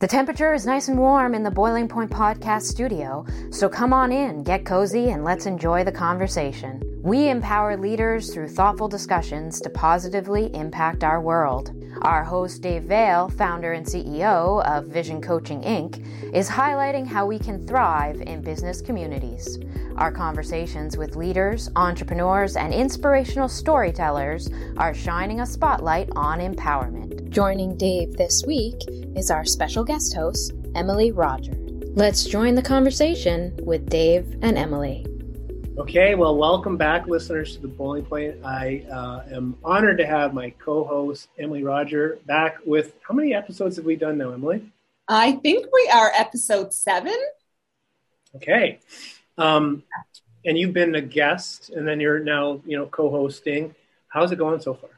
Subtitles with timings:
[0.00, 4.12] The temperature is nice and warm in the Boiling Point Podcast studio, so come on
[4.12, 6.80] in, get cozy, and let's enjoy the conversation.
[7.02, 11.72] We empower leaders through thoughtful discussions to positively impact our world.
[12.02, 17.40] Our host, Dave Veale, founder and CEO of Vision Coaching Inc., is highlighting how we
[17.40, 19.58] can thrive in business communities.
[19.98, 27.28] Our conversations with leaders, entrepreneurs, and inspirational storytellers are shining a spotlight on empowerment.
[27.30, 28.80] Joining Dave this week
[29.16, 31.52] is our special guest host, Emily Roger.
[31.96, 35.04] Let's join the conversation with Dave and Emily.
[35.78, 38.36] Okay, well, welcome back, listeners, to the Boiling Point.
[38.44, 43.34] I uh, am honored to have my co host, Emily Roger, back with how many
[43.34, 44.62] episodes have we done now, Emily?
[45.08, 47.16] I think we are episode seven.
[48.36, 48.78] Okay.
[49.38, 49.84] Um,
[50.44, 53.74] and you've been a guest, and then you're now, you know, co hosting.
[54.08, 54.90] How's it going so far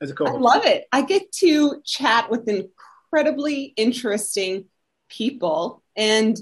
[0.00, 0.36] as a co host?
[0.36, 0.86] I love it.
[0.92, 4.66] I get to chat with incredibly interesting
[5.08, 6.36] people and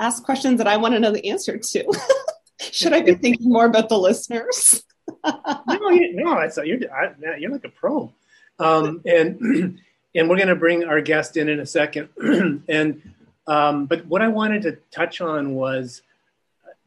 [0.00, 1.92] ask questions that I want to know the answer to.
[2.60, 4.82] Should I be thinking more about the listeners?
[5.24, 8.12] no, you, no, it's, you're I, you're like a pro,
[8.58, 9.78] um, and
[10.14, 12.08] and we're going to bring our guest in in a second.
[12.68, 13.02] and
[13.46, 16.02] um, but what I wanted to touch on was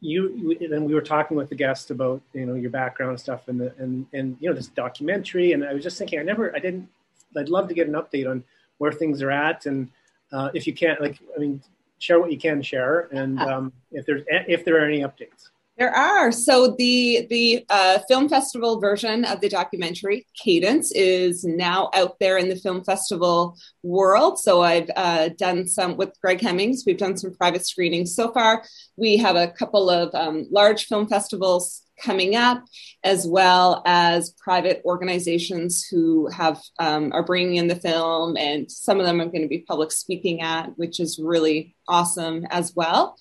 [0.00, 3.48] you, and we were talking with the guest about you know your background and stuff,
[3.48, 6.54] and the, and and you know this documentary, and I was just thinking, I never,
[6.54, 6.88] I didn't,
[7.36, 8.44] I'd love to get an update on
[8.78, 9.90] where things are at, and
[10.32, 11.60] uh, if you can't, like, I mean,
[11.98, 15.50] share what you can share, and um, if there's if there are any updates.
[15.78, 16.32] There are.
[16.32, 22.36] So the the uh, film festival version of the documentary Cadence is now out there
[22.36, 24.40] in the film festival world.
[24.40, 26.82] So I've uh, done some with Greg Hemmings.
[26.84, 28.64] We've done some private screenings so far.
[28.96, 32.64] We have a couple of um, large film festivals coming up,
[33.04, 38.98] as well as private organizations who have um, are bringing in the film, and some
[38.98, 43.16] of them I'm going to be public speaking at, which is really awesome as well.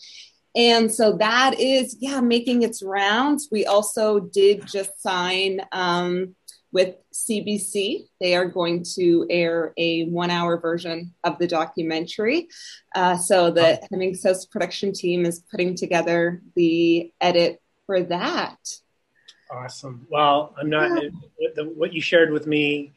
[0.58, 3.48] And so that is, yeah, making its rounds.
[3.52, 6.36] We also did just sign um,
[6.72, 8.08] with CBC.
[8.20, 12.48] They are going to air a one hour version of the documentary.
[12.96, 13.88] Uh, so the oh.
[13.92, 18.58] Hemmings House production team is putting together the edit for that.
[19.52, 20.08] Awesome.
[20.10, 21.50] Well, I'm not, yeah.
[21.56, 22.94] the, what you shared with me,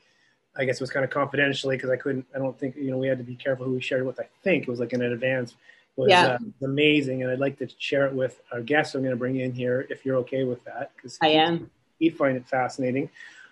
[0.57, 2.97] I guess it was kind of confidentially because I couldn't, I don't think, you know,
[2.97, 4.19] we had to be careful who we shared with.
[4.19, 5.55] I think it was like in advance
[6.01, 6.27] was yeah.
[6.27, 8.95] uh, amazing, and I'd like to share it with our guests.
[8.95, 11.71] I'm going to bring in here if you're okay with that, because I am.
[11.99, 13.11] He'd find it fascinating.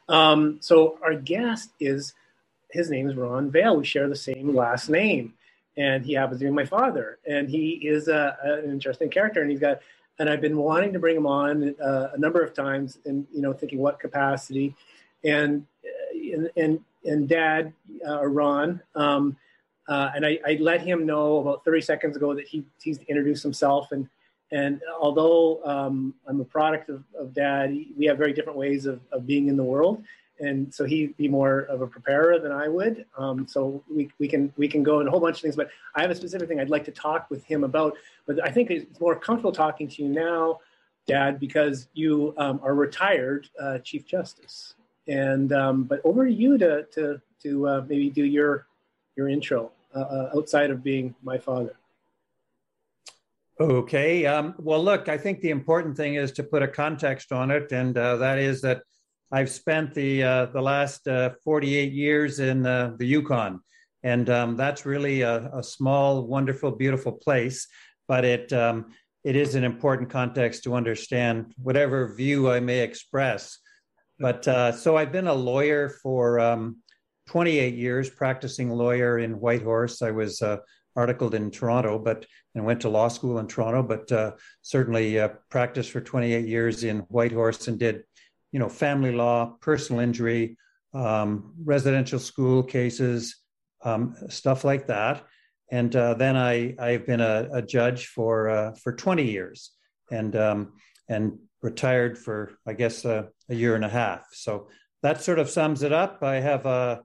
[0.09, 2.15] Um, so our guest is
[2.71, 3.77] his name is Ron Veale.
[3.77, 5.35] We share the same last name,
[5.77, 7.19] and he happens to be my father.
[7.27, 9.81] And he is a, an interesting character, and he's got.
[10.21, 13.41] And I've been wanting to bring him on uh, a number of times, and you
[13.41, 14.75] know, thinking what capacity,
[15.23, 17.73] and uh, and and, and Dad
[18.07, 18.81] uh, Ron.
[18.95, 19.37] Um,
[19.89, 23.43] uh, and I, I, let him know about 30 seconds ago that he he's introduced
[23.43, 23.91] himself.
[23.91, 24.09] And
[24.53, 29.01] and although um, I'm a product of, of dad, we have very different ways of,
[29.13, 30.03] of being in the world.
[30.41, 33.07] And so he'd be more of a preparer than I would.
[33.17, 35.57] Um, so we, we can we can go in a whole bunch of things.
[35.57, 37.95] But I have a specific thing I'd like to talk with him about.
[38.27, 40.61] But I think it's more comfortable talking to you now,
[41.07, 44.75] Dad, because you um, are retired uh, Chief Justice.
[45.09, 48.67] And um, but over to you to to to uh, maybe do your
[49.17, 49.73] your intro.
[49.95, 51.75] Uh, uh, outside of being my father.
[53.59, 54.27] Okay.
[54.27, 57.73] Um, well, look, I think the important thing is to put a context on it,
[57.73, 58.83] and uh, that is that
[59.33, 63.61] I've spent the uh, the last uh, 48 years in uh, the Yukon,
[64.03, 67.67] and um, that's really a, a, small, wonderful, beautiful place.
[68.07, 68.93] But it um,
[69.25, 73.59] it is an important context to understand whatever view I may express.
[74.21, 74.45] But
[74.77, 76.83] so I've been a lawyer for um,
[77.29, 80.03] 28 years practicing lawyer in Whitehorse.
[80.03, 80.59] I was uh,
[80.97, 85.29] articled in Toronto, but and went to law school in Toronto, but uh, certainly uh,
[85.51, 88.03] practiced for 28 years in Whitehorse and did,
[88.51, 90.57] you know, family law, personal injury,
[90.95, 93.37] um, residential school cases,
[93.85, 95.25] um, stuff like that.
[95.71, 99.71] And uh, then I I've been a, a judge for uh, for 20 years,
[100.11, 100.73] and um,
[101.09, 104.27] and retired for I guess uh, a year and a half.
[104.33, 104.69] So
[105.03, 106.23] that sort of sums it up.
[106.23, 107.03] I have a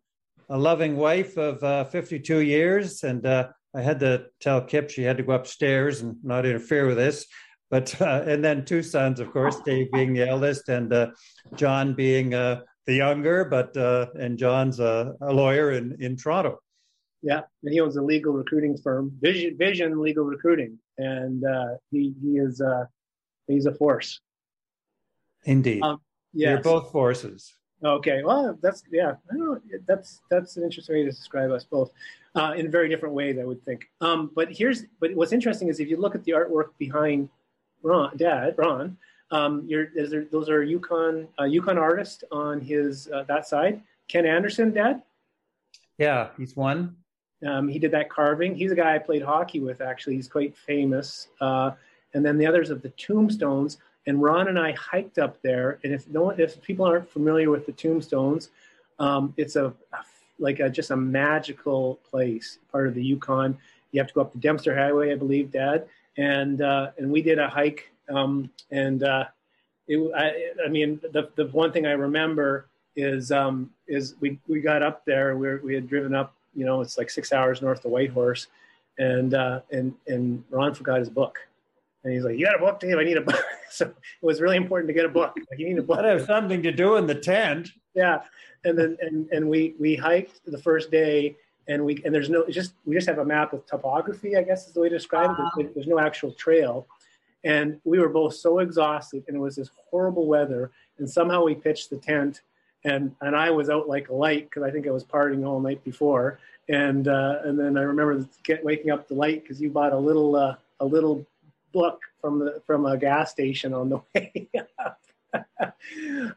[0.53, 5.01] a loving wife of uh, 52 years, and uh, I had to tell Kip she
[5.01, 7.25] had to go upstairs and not interfere with this.
[7.71, 11.07] But uh, and then two sons, of course, Dave being the eldest, and uh,
[11.55, 13.45] John being uh, the younger.
[13.45, 16.59] But uh, and John's a, a, lawyer in in Toronto.
[17.23, 21.43] Yeah, and he owns a legal recruiting firm, Vision Vision Legal Recruiting, and
[21.89, 22.61] he he is
[23.47, 24.21] he's a force.
[25.45, 25.97] Indeed, um,
[26.31, 26.49] yes.
[26.49, 27.55] they're both forces.
[27.83, 29.15] Okay, well, that's yeah.
[29.29, 29.59] I don't know.
[29.85, 31.91] That's that's an interesting way to describe us both,
[32.35, 33.89] uh, in very different ways, I would think.
[33.99, 37.29] Um, but here's but what's interesting is if you look at the artwork behind
[37.81, 38.97] Ron, Dad, Ron,
[39.31, 43.81] um, there, those are Yukon uh, Yukon artist on his uh, that side.
[44.07, 45.01] Ken Anderson, Dad.
[45.97, 46.95] Yeah, he's one.
[47.45, 48.55] Um, he did that carving.
[48.55, 49.81] He's a guy I played hockey with.
[49.81, 51.27] Actually, he's quite famous.
[51.41, 51.71] Uh,
[52.13, 53.77] and then the others of the tombstones.
[54.05, 55.79] And Ron and I hiked up there.
[55.83, 58.49] And if no one, if people aren't familiar with the tombstones,
[58.99, 59.73] um, it's a
[60.39, 63.57] like a, just a magical place, part of the Yukon.
[63.91, 65.87] You have to go up the Dempster Highway, I believe, Dad.
[66.17, 67.91] And uh, and we did a hike.
[68.09, 69.25] Um, and uh,
[69.87, 74.61] it, I, I mean, the the one thing I remember is um, is we we
[74.61, 75.37] got up there.
[75.37, 76.35] We we had driven up.
[76.55, 78.47] You know, it's like six hours north of Whitehorse,
[78.99, 81.39] and uh, and and Ron forgot his book
[82.03, 82.97] and he's like, "You got a book, Dave?
[82.97, 83.43] I need a book."
[83.77, 85.35] so it was really important to get a book.
[85.49, 85.97] Like, you need a book.
[85.97, 87.71] That have something to do in the tent.
[87.95, 88.21] Yeah,
[88.63, 91.35] and then and and we we hiked the first day,
[91.67, 94.37] and we and there's no just we just have a map with topography.
[94.37, 95.37] I guess is the way to describe it.
[95.55, 96.85] There's, there's no actual trail,
[97.43, 101.55] and we were both so exhausted, and it was this horrible weather, and somehow we
[101.55, 102.41] pitched the tent.
[102.85, 105.61] And, and I was out like a light because I think I was partying all
[105.61, 109.69] night before, and uh, and then I remember get, waking up the light because you
[109.69, 111.25] bought a little uh, a little
[111.73, 114.49] book from the from a gas station on the way
[114.79, 114.99] up.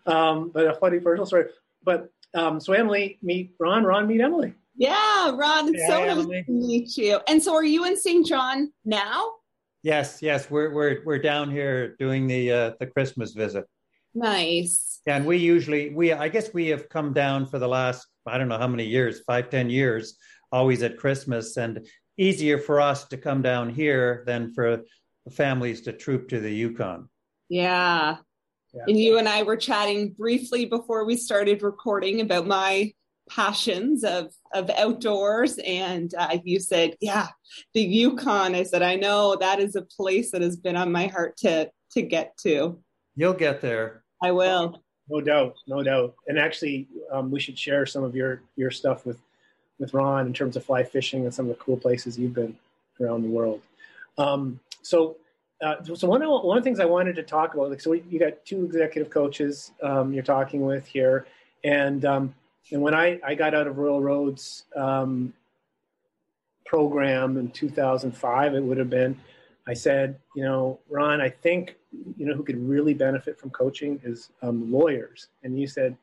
[0.06, 1.46] um, but a funny personal story.
[1.84, 4.54] But um, so Emily meet Ron, Ron meet Emily.
[4.76, 7.20] Yeah, Ron, it's yeah, so nice to meet you.
[7.28, 8.26] And so, are you in St.
[8.26, 9.32] John now?
[9.82, 13.64] Yes, yes, we're we're we're down here doing the uh, the Christmas visit.
[14.14, 15.00] Nice.
[15.06, 18.36] Yeah, and we usually we I guess we have come down for the last I
[18.36, 20.18] don't know how many years, five ten years,
[20.52, 21.86] always at Christmas, and
[22.18, 24.82] easier for us to come down here than for
[25.30, 27.08] families to troop to the Yukon.
[27.48, 28.16] Yeah.
[28.72, 28.82] yeah.
[28.86, 32.92] And you and I were chatting briefly before we started recording about my
[33.28, 35.58] passions of of outdoors.
[35.58, 37.28] And uh, you said yeah
[37.74, 38.54] the yukon.
[38.54, 41.70] I said i know that is a place that has been on my heart to
[41.92, 42.78] to get to.
[43.16, 44.04] You'll get there.
[44.22, 44.82] I will.
[45.08, 45.56] No doubt.
[45.66, 46.14] No doubt.
[46.26, 49.18] And actually um, we should share some of your your stuff with
[49.78, 52.56] with ron in terms of fly fishing and some of the cool places you've been
[53.00, 53.60] around the world
[54.18, 55.16] um, so,
[55.62, 57.92] uh, so one of, one of the things I wanted to talk about, like, so
[57.92, 61.26] you got two executive coaches um, you're talking with here,
[61.64, 62.34] and um,
[62.72, 65.32] and when I, I got out of Royal Roads um,
[66.64, 69.18] program in 2005, it would have been,
[69.68, 71.76] I said, you know, Ron, I think
[72.18, 75.96] you know who could really benefit from coaching is um, lawyers, and you said,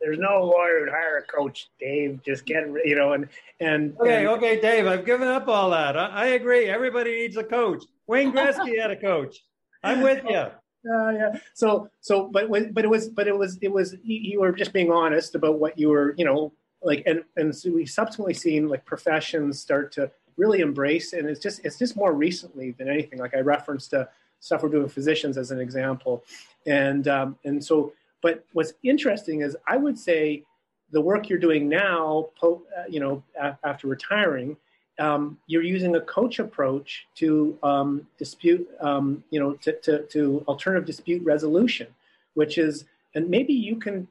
[0.00, 2.20] there's no lawyer to hire a coach, Dave.
[2.24, 3.28] Just get you know, and
[3.60, 4.86] and okay, and, okay, Dave.
[4.86, 5.96] I've given up all that.
[5.96, 6.66] I, I, agree.
[6.66, 7.84] Everybody needs a coach.
[8.06, 9.44] Wayne Gretzky had a coach.
[9.82, 10.46] I'm with you.
[10.88, 11.38] Uh, yeah.
[11.54, 14.92] So so, but but it was but it was it was you were just being
[14.92, 16.52] honest about what you were you know
[16.82, 21.40] like and and so we subsequently seen like professions start to really embrace and it's
[21.40, 24.06] just it's just more recently than anything like I referenced uh,
[24.38, 26.24] stuff we're doing physicians as an example
[26.64, 27.92] and um, and so
[28.22, 30.44] but what's interesting is I would say
[30.90, 32.56] the work you're doing now, uh,
[32.88, 33.22] you know,
[33.62, 34.56] after retiring,
[34.98, 40.44] um, you're using a coach approach to um, dispute, um, you know, to, to, to,
[40.48, 41.86] alternative dispute resolution,
[42.34, 42.84] which is,
[43.14, 44.08] and maybe you can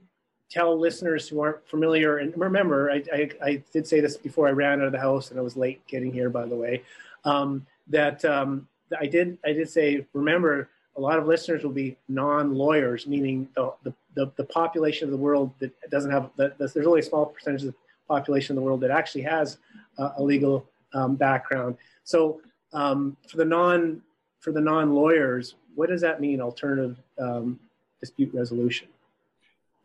[0.50, 4.52] tell listeners who aren't familiar, and remember, I, I, I did say this before I
[4.52, 6.84] ran out of the house and I was late getting here, by the way,
[7.26, 8.68] um, that um,
[8.98, 13.74] I did, I did say, remember, a lot of listeners will be non-lawyers, meaning the,
[13.84, 17.28] the, the, the population of the world that doesn't have, the, there's only a small
[17.28, 17.76] percentage of the
[18.08, 19.60] population in the world that actually has
[20.00, 21.78] uh, a legal um, background.
[22.04, 22.42] So
[22.74, 24.02] um, for the non
[24.40, 26.42] for the non-lawyers, what does that mean?
[26.42, 27.60] Alternative um,
[28.00, 28.88] dispute resolution.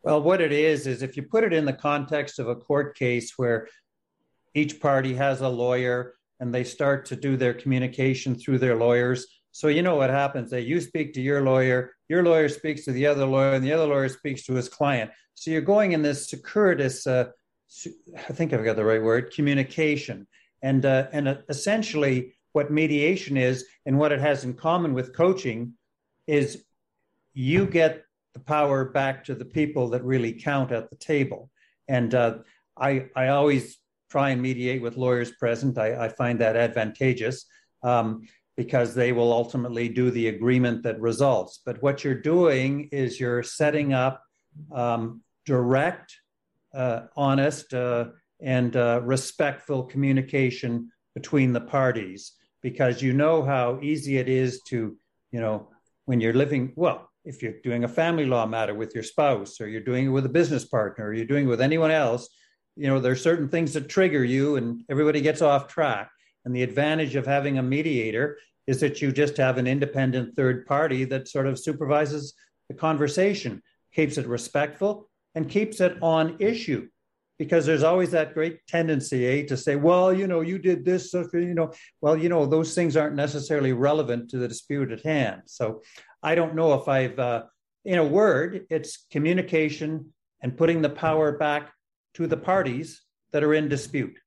[0.01, 2.97] Well, what it is is if you put it in the context of a court
[2.97, 3.67] case where
[4.55, 9.27] each party has a lawyer and they start to do their communication through their lawyers
[9.53, 12.91] so you know what happens that you speak to your lawyer, your lawyer speaks to
[12.91, 15.09] the other lawyer, and the other lawyer speaks to his client.
[15.33, 17.25] So you're going in this circuitous, uh,
[18.29, 20.27] I think I've got the right word, communication.
[20.61, 25.15] And, uh, and uh, essentially, what mediation is and what it has in common with
[25.15, 25.73] coaching
[26.27, 26.63] is
[27.33, 28.03] you get
[28.35, 31.49] the power back to the people that really count at the table.
[31.87, 32.37] And uh,
[32.77, 33.79] I, I always
[34.11, 35.79] try and mediate with lawyers present.
[35.79, 37.45] I, I find that advantageous.
[37.81, 41.59] Um, because they will ultimately do the agreement that results.
[41.65, 44.23] But what you're doing is you're setting up
[44.71, 46.15] um, direct,
[46.73, 48.05] uh, honest, uh,
[48.41, 54.97] and uh, respectful communication between the parties because you know how easy it is to,
[55.31, 55.69] you know,
[56.05, 59.67] when you're living, well, if you're doing a family law matter with your spouse, or
[59.67, 62.27] you're doing it with a business partner, or you're doing it with anyone else,
[62.75, 66.09] you know, there's certain things that trigger you and everybody gets off track.
[66.45, 70.65] And the advantage of having a mediator is that you just have an independent third
[70.65, 72.33] party that sort of supervises
[72.69, 73.61] the conversation,
[73.93, 76.87] keeps it respectful, and keeps it on issue.
[77.39, 81.11] Because there's always that great tendency, eh, to say, well, you know, you did this,
[81.11, 85.01] so, you know, well, you know, those things aren't necessarily relevant to the dispute at
[85.01, 85.41] hand.
[85.47, 85.81] So
[86.21, 87.43] I don't know if I've, uh,
[87.83, 91.73] in a word, it's communication and putting the power back
[92.13, 94.17] to the parties that are in dispute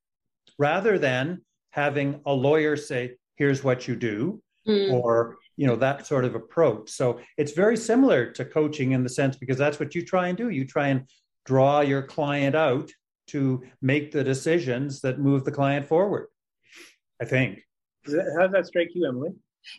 [0.59, 1.43] rather than
[1.77, 4.93] having a lawyer say, here's what you do, mm.
[4.93, 6.91] or you know that sort of approach.
[6.91, 10.37] So it's very similar to coaching in the sense because that's what you try and
[10.37, 10.49] do.
[10.49, 11.09] You try and
[11.45, 12.91] draw your client out
[13.29, 16.29] to make the decisions that move the client forward
[17.21, 17.61] i think.
[18.07, 19.31] How does that strike you emily?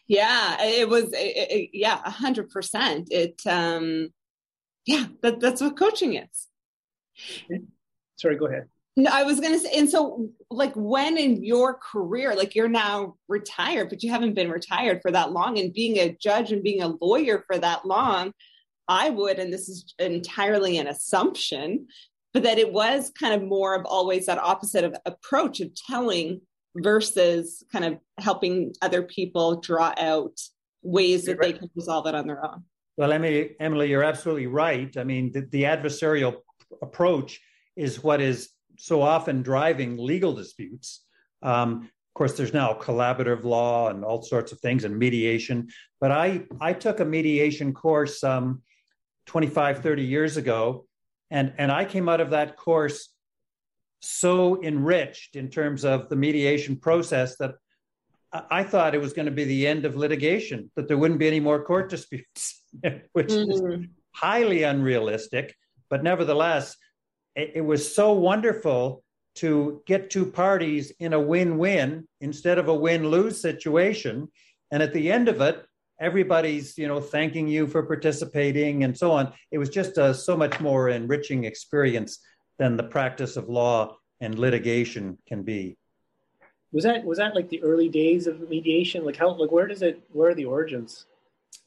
[0.08, 4.10] Yeah it was it, it, yeah 100% it um
[4.86, 6.48] yeah that, that's what coaching is.
[8.18, 8.63] Sorry go ahead.
[8.63, 12.68] no, I was going to say, and so like when in your career, like you're
[12.68, 16.63] now retired, but you haven't been retired for that long, and being a judge and
[16.63, 18.32] being a lawyer for that long,
[18.88, 21.88] I would, and this is entirely an assumption,
[22.34, 26.42] but that it was kind of more of always that opposite of approach of telling
[26.75, 30.39] versus kind of helping other people draw out
[30.82, 31.54] ways that right.
[31.54, 32.63] they can resolve it on their own.
[32.98, 34.96] Well, Emily, Emily, you're absolutely right.
[34.98, 36.38] I mean, the, the adversarial
[36.82, 37.42] approach
[37.75, 41.03] is what is so often driving legal disputes.
[41.41, 45.69] Um, of course, there's now collaborative law and all sorts of things and mediation.
[46.00, 48.62] But I, I took a mediation course um,
[49.27, 50.88] 25, 30 years ago,
[51.29, 53.10] and, and I came out of that course
[54.00, 57.55] so enriched in terms of the mediation process that
[58.31, 61.27] I thought it was going to be the end of litigation, that there wouldn't be
[61.27, 62.63] any more court disputes,
[63.13, 63.81] which mm-hmm.
[63.81, 65.55] is highly unrealistic.
[65.89, 66.75] But nevertheless,
[67.38, 69.03] it, it was so wonderful
[69.36, 74.27] to get two parties in a win-win instead of a win-lose situation.
[74.72, 75.63] And at the end of it
[76.00, 79.34] everybody's you know thanking you for participating and so on.
[79.51, 82.20] It was just a so much more enriching experience
[82.60, 85.77] than the practice of law and litigation can be.
[86.72, 89.06] Was that was that like the early days of mediation?
[89.06, 91.06] Like how like where does it where are the origins?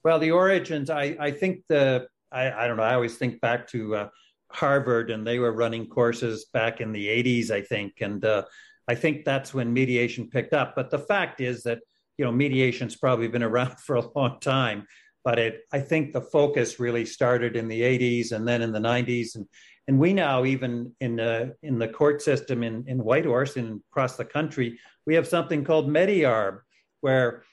[0.04, 2.82] Well the origins i i think the i i don't know.
[2.82, 4.08] I always think back to uh,
[4.52, 7.94] Harvard, and they were running courses back in the 80s, I think.
[8.00, 8.44] And uh,
[8.88, 10.74] I think that's when mediation picked up.
[10.74, 11.80] But the fact is that
[12.18, 14.86] you know mediation's probably been around for a long time,
[15.24, 18.80] but it I think the focus really started in the 80s and then in the
[18.80, 19.46] 90s, and
[19.88, 24.16] and we now even in the in the court system in in Whitehorse and across
[24.16, 26.60] the country, we have something called Med-Arb,
[27.00, 27.44] where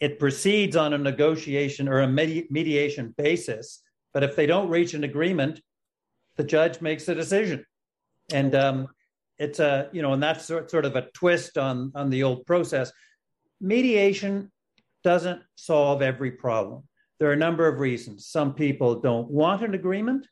[0.00, 3.82] it proceeds on a negotiation or a medi- mediation basis
[4.16, 5.60] but if they don't reach an agreement,
[6.36, 7.64] the judge makes a decision.
[8.32, 8.88] And um,
[9.38, 12.92] it's a, you know, and that's sort, of a twist on, on the old process.
[13.60, 14.50] Mediation
[15.04, 16.84] doesn't solve every problem.
[17.18, 18.26] There are a number of reasons.
[18.26, 20.26] Some people don't want an agreement.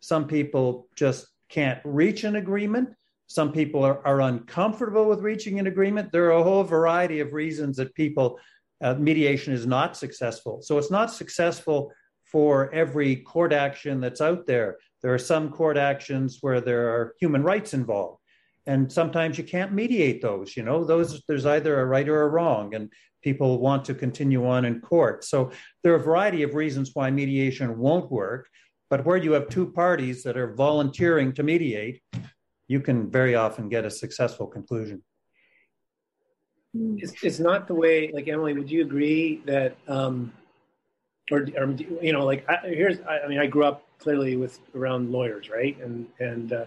[0.00, 2.90] Some people just can't reach an agreement.
[3.26, 6.10] Some people are, are uncomfortable with reaching an agreement.
[6.10, 8.38] There are a whole variety of reasons that people,
[8.82, 10.62] uh, mediation is not successful.
[10.62, 11.92] So it's not successful
[12.24, 14.78] for every court action that's out there.
[15.02, 18.18] There are some court actions where there are human rights involved.
[18.66, 22.28] And sometimes you can't mediate those, you know, those there's either a right or a
[22.28, 22.92] wrong, and
[23.22, 25.24] people want to continue on in court.
[25.24, 25.50] So
[25.82, 28.48] there are a variety of reasons why mediation won't work.
[28.90, 32.02] But where you have two parties that are volunteering to mediate,
[32.66, 35.02] you can very often get a successful conclusion.
[36.74, 40.32] It's, it's not the way, like Emily, would you agree that um,
[41.30, 41.70] or, or
[42.02, 45.48] you know, like I, here's, I, I, mean, I grew up clearly with around lawyers,
[45.48, 45.76] right?
[45.80, 46.64] And and uh,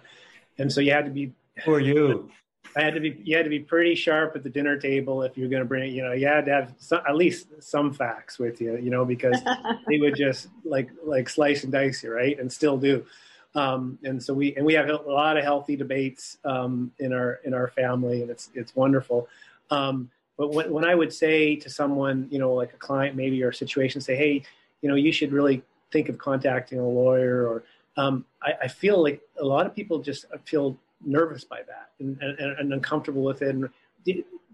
[0.57, 1.33] and so you had to be.
[1.65, 2.29] Who are you?
[2.75, 3.19] I had to be.
[3.23, 5.93] You had to be pretty sharp at the dinner table if you're going to bring.
[5.93, 8.77] You know, you had to have some, at least some facts with you.
[8.77, 9.39] You know, because
[9.87, 12.39] they would just like like slice and dice you, right?
[12.39, 13.05] And still do.
[13.55, 17.39] Um, and so we and we have a lot of healthy debates um, in our
[17.43, 19.27] in our family, and it's it's wonderful.
[19.69, 23.43] Um, but when, when I would say to someone, you know, like a client maybe
[23.43, 24.43] or a situation, say, hey,
[24.81, 25.61] you know, you should really
[25.91, 27.63] think of contacting a lawyer, or
[27.97, 30.75] um, I, I, feel like a lot of people just feel
[31.05, 33.49] nervous by that and, and, and uncomfortable with it.
[33.49, 33.69] And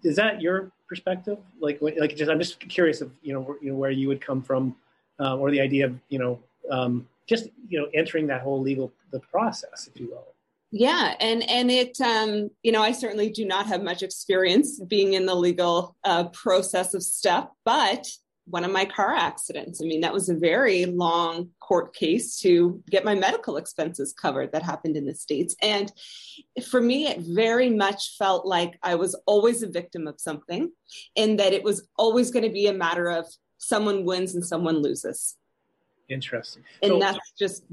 [0.03, 1.37] is that your perspective?
[1.61, 4.19] Like, like just I'm just curious of you know, where, you know where you would
[4.19, 4.75] come from,
[5.19, 8.91] uh, or the idea of you know um, just you know entering that whole legal
[9.11, 10.27] the process, if you will
[10.71, 15.13] yeah and and it um you know i certainly do not have much experience being
[15.13, 18.07] in the legal uh, process of stuff but
[18.49, 19.81] one of my car accidents.
[19.81, 24.51] I mean, that was a very long court case to get my medical expenses covered
[24.51, 25.55] that happened in the States.
[25.61, 25.91] And
[26.69, 30.71] for me, it very much felt like I was always a victim of something
[31.15, 34.81] and that it was always going to be a matter of someone wins and someone
[34.81, 35.35] loses.
[36.09, 36.63] Interesting.
[36.81, 37.63] And so, that's just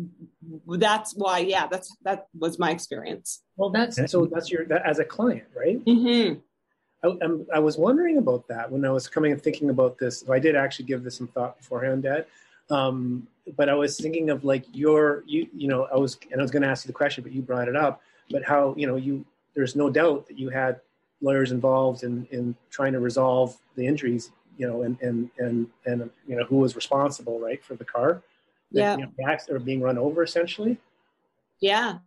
[0.69, 3.43] that's why, yeah, that's that was my experience.
[3.57, 5.83] Well, that's so that's your that, as a client, right?
[5.85, 6.41] Mm-hmm.
[7.05, 10.29] I, I, was wondering about that when I was coming and thinking about this.
[10.29, 12.27] I did actually give this some thought beforehand, Dad.
[12.71, 16.43] Um, but I was thinking of like your, you, you know, I was, and I
[16.43, 18.01] was going to ask you the question, but you brought it up.
[18.31, 19.25] But how, you know, you,
[19.55, 20.81] there's no doubt that you had
[21.21, 26.11] lawyers involved in in trying to resolve the injuries, you know, and and and and
[26.27, 28.23] you know who was responsible, right, for the car,
[28.71, 30.79] yeah, that, you know, or being run over, essentially.
[31.61, 31.99] Yeah,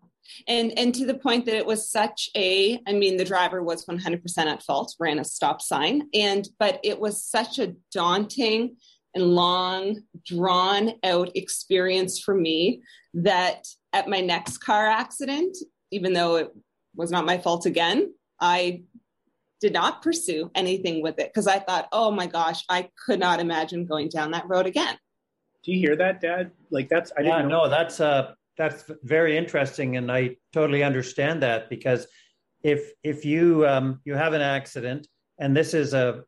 [0.47, 3.85] and and to the point that it was such a i mean the driver was
[3.85, 8.75] 100% at fault ran a stop sign and but it was such a daunting
[9.15, 12.81] and long drawn out experience for me
[13.13, 15.57] that at my next car accident
[15.91, 16.51] even though it
[16.95, 18.81] was not my fault again i
[19.61, 23.39] did not pursue anything with it because i thought oh my gosh i could not
[23.39, 24.97] imagine going down that road again
[25.63, 27.63] do you hear that dad like that's i didn't yeah, know.
[27.63, 32.05] no that's uh that's very interesting, and I totally understand that because
[32.61, 35.07] if if you um, you have an accident,
[35.39, 36.23] and this is a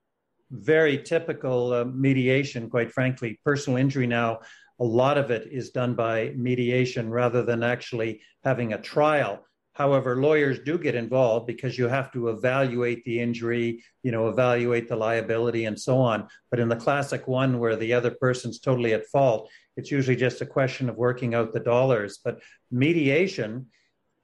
[0.50, 4.40] very typical uh, mediation, quite frankly, personal injury now.
[4.80, 9.46] A lot of it is done by mediation rather than actually having a trial.
[9.74, 14.90] However, lawyers do get involved because you have to evaluate the injury, you know, evaluate
[14.90, 16.28] the liability and so on.
[16.50, 20.42] But in the classic one where the other person's totally at fault, it's usually just
[20.42, 22.20] a question of working out the dollars.
[22.24, 23.68] But mediation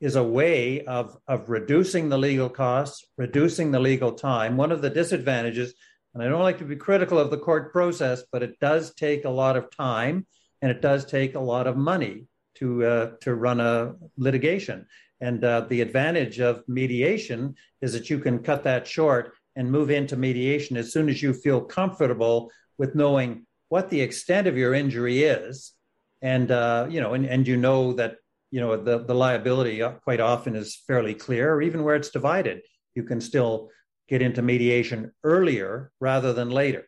[0.01, 4.57] is a way of, of reducing the legal costs, reducing the legal time.
[4.57, 5.73] One of the disadvantages,
[6.13, 9.25] and I don't like to be critical of the court process, but it does take
[9.25, 10.27] a lot of time
[10.61, 12.25] and it does take a lot of money
[12.55, 14.85] to, uh, to run a litigation.
[15.19, 19.89] And uh, the advantage of mediation is that you can cut that short and move
[19.89, 24.73] into mediation as soon as you feel comfortable with knowing what the extent of your
[24.73, 25.73] injury is,
[26.21, 28.17] and uh, you know, and, and you know that
[28.51, 32.61] you know the the liability quite often is fairly clear, or even where it's divided,
[32.95, 33.69] you can still
[34.07, 36.87] get into mediation earlier rather than later.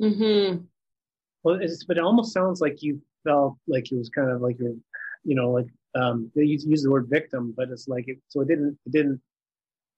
[0.00, 0.64] Mm-hmm.
[1.42, 1.58] Well,
[1.88, 4.76] but it almost sounds like you felt like it was kind of like you're,
[5.24, 8.40] you know, like um, they use, use the word victim, but it's like it, so
[8.40, 9.20] it didn't it didn't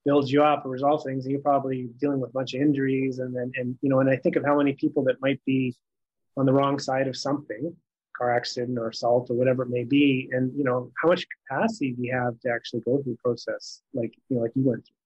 [0.05, 3.19] build you up or resolve things, and you're probably dealing with a bunch of injuries,
[3.19, 5.75] and then and you know, and I think of how many people that might be
[6.37, 7.75] on the wrong side of something,
[8.17, 11.93] car accident or assault or whatever it may be, and you know how much capacity
[11.93, 14.85] do you have to actually go through the process, like you know, like you went
[14.87, 14.97] through.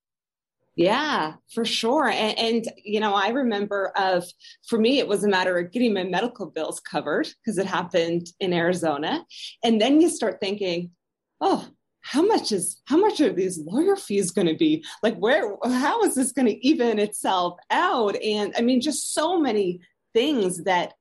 [0.78, 2.06] Yeah, for sure.
[2.08, 4.24] And, and, you know, I remember of
[4.68, 8.28] for me, it was a matter of getting my medical bills covered because it happened
[8.38, 9.26] in Arizona.
[9.64, 10.92] And then you start thinking,
[11.40, 11.66] oh,
[12.02, 14.84] how much is how much are these lawyer fees going to be?
[15.02, 18.14] Like, where how is this going to even itself out?
[18.22, 19.80] And I mean, just so many
[20.14, 20.92] things that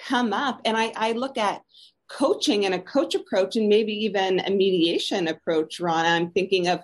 [0.00, 0.62] come up.
[0.64, 1.60] And I, I look at
[2.10, 6.06] coaching and a coach approach and maybe even a mediation approach, Ron.
[6.06, 6.80] I'm thinking of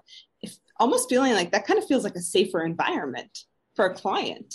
[0.82, 3.44] almost feeling like that kind of feels like a safer environment
[3.76, 4.52] for a client.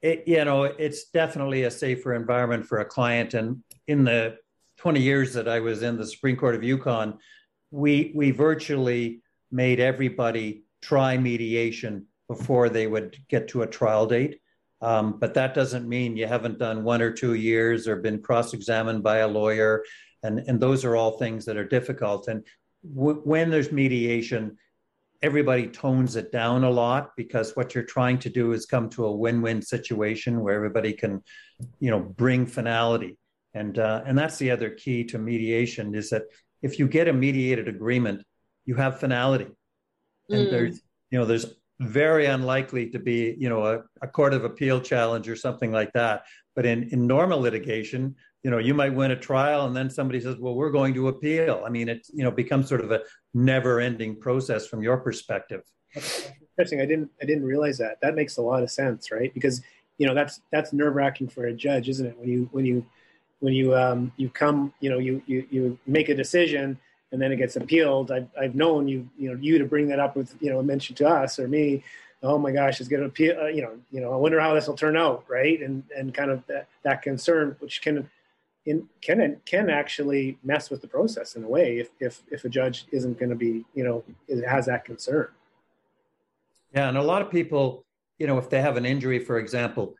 [0.00, 3.34] It, you know, it's definitely a safer environment for a client.
[3.34, 4.38] And in the
[4.78, 7.18] 20 years that I was in the Supreme Court of Yukon,
[7.70, 14.40] we we virtually made everybody try mediation before they would get to a trial date.
[14.80, 19.02] Um, but that doesn't mean you haven't done one or two years or been cross-examined
[19.02, 19.84] by a lawyer,
[20.22, 22.28] and and those are all things that are difficult.
[22.28, 22.44] And
[22.82, 24.56] w- when there's mediation,
[25.22, 29.06] everybody tones it down a lot because what you're trying to do is come to
[29.06, 31.22] a win-win situation where everybody can,
[31.78, 33.16] you know, bring finality.
[33.54, 36.22] And uh, and that's the other key to mediation is that
[36.62, 38.24] if you get a mediated agreement,
[38.64, 39.48] you have finality,
[40.30, 40.50] and mm.
[40.50, 40.80] there's
[41.10, 41.46] you know there's
[41.80, 45.92] very unlikely to be, you know, a, a, court of appeal challenge or something like
[45.92, 46.24] that.
[46.54, 50.20] But in, in normal litigation, you know, you might win a trial and then somebody
[50.20, 51.62] says, well, we're going to appeal.
[51.64, 53.02] I mean, it, you know, becomes sort of a
[53.34, 55.62] never ending process from your perspective.
[55.94, 56.80] Interesting.
[56.80, 58.00] I didn't, I didn't realize that.
[58.02, 59.32] That makes a lot of sense, right?
[59.32, 59.62] Because,
[59.98, 62.18] you know, that's, that's nerve wracking for a judge, isn't it?
[62.18, 62.84] When you, when you,
[63.40, 66.78] when you, um, you come, you know, you, you, you make a decision
[67.12, 68.10] and then it gets appealed.
[68.10, 70.96] I've, I've known you, you know, you to bring that up with, you know, mention
[70.96, 71.84] to us or me.
[72.24, 73.36] Oh my gosh, it's going to appeal.
[73.40, 75.60] Uh, you know, you know, I wonder how this will turn out, right?
[75.60, 78.08] And and kind of that, that concern, which can
[78.66, 82.48] in, can can actually mess with the process in a way if if if a
[82.48, 84.04] judge isn't going to be, you know,
[84.46, 85.28] has that concern.
[86.74, 87.84] Yeah, and a lot of people,
[88.18, 89.94] you know, if they have an injury, for example,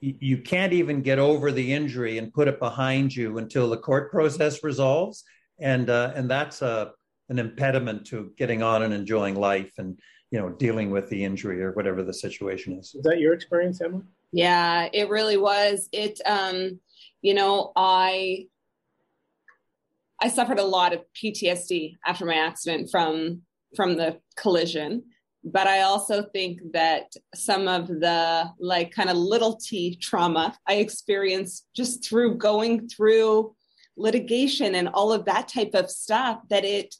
[0.00, 4.10] you can't even get over the injury and put it behind you until the court
[4.10, 5.24] process resolves,
[5.58, 6.92] and uh, and that's a
[7.28, 9.98] an impediment to getting on and enjoying life and
[10.30, 12.94] you know dealing with the injury or whatever the situation is.
[12.94, 14.02] Is that your experience, Emma?
[14.32, 15.88] Yeah, it really was.
[15.92, 16.78] It um,
[17.22, 18.46] you know, I
[20.20, 23.42] I suffered a lot of PTSD after my accident from
[23.76, 25.04] from the collision
[25.44, 30.74] but I also think that some of the like kind of little t trauma I
[30.74, 33.54] experienced just through going through
[33.96, 36.94] litigation and all of that type of stuff that it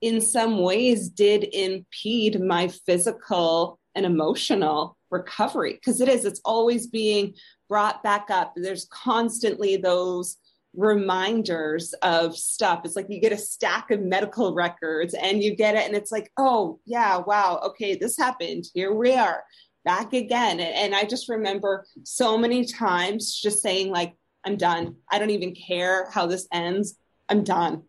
[0.00, 6.86] in some ways did impede my physical and emotional recovery because it is it's always
[6.86, 7.34] being
[7.68, 10.36] brought back up there's constantly those
[10.74, 12.82] reminders of stuff.
[12.84, 16.12] It's like you get a stack of medical records and you get it, and it's
[16.12, 18.66] like, oh, yeah, wow, okay, this happened.
[18.74, 19.42] Here we are
[19.84, 20.60] back again.
[20.60, 24.96] And, I just remember so many times just saying, like, I'm done.
[25.10, 26.96] I don't even care how this ends.
[27.28, 27.82] I'm done.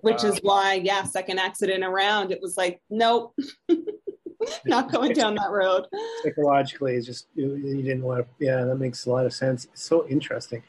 [0.00, 3.34] Which is why, yeah, second accident around, it was like, nope.
[4.66, 5.86] not going down that road.
[6.22, 8.44] Psychologically, it's just you, you, didn't want to.
[8.44, 9.64] Yeah, that makes a lot of sense.
[9.66, 10.62] It's so interesting.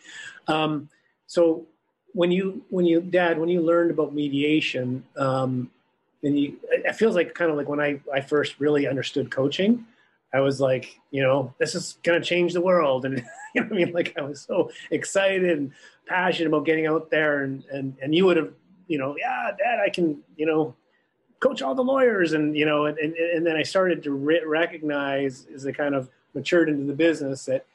[0.48, 0.90] Um,
[1.26, 1.66] so
[2.14, 5.70] when you when you dad when you learned about mediation um,
[6.24, 9.86] and you it feels like kind of like when I, I first really understood coaching
[10.34, 13.24] i was like you know this is going to change the world and
[13.56, 15.72] you know i mean like i was so excited and
[16.08, 18.52] passionate about getting out there and and, and you would have
[18.88, 20.76] you know yeah dad i can you know
[21.40, 22.34] coach all the lawyers.
[22.34, 25.96] And you know and, and, and then i started to re- recognize as i kind
[25.96, 27.66] of matured into the business that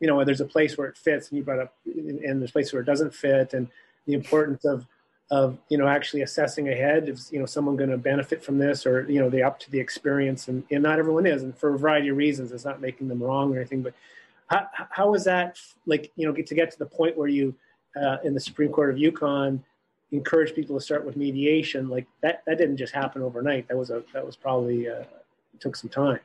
[0.00, 2.52] you know, there's a place where it fits, and you brought up, and there's a
[2.52, 3.68] place where it doesn't fit, and
[4.06, 4.86] the importance of
[5.30, 8.86] of you know actually assessing ahead is you know someone going to benefit from this
[8.86, 10.48] or you know they up to the experience.
[10.48, 13.22] And, and not everyone is and for a variety of reasons it's not making them
[13.22, 13.92] wrong or anything but
[14.46, 17.54] how, how is that like you know get to get to the point where you
[17.94, 19.62] uh, in the supreme court of yukon
[20.12, 23.68] encourage people to start with mediation like that that didn't just happen overnight.
[23.68, 25.04] That was a that was probably uh,
[25.60, 26.20] took some time.